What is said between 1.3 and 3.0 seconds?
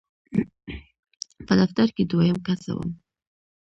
په دفتر کې دویم کس زه وم.